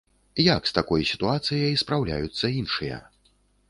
Як 0.45 0.69
з 0.69 0.73
такой 0.77 1.05
сітуацыяй 1.11 1.79
спраўляюцца 1.85 2.45
іншыя? 2.65 2.97